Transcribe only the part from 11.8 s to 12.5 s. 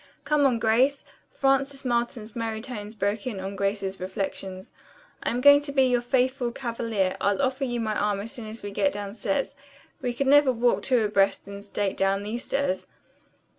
down these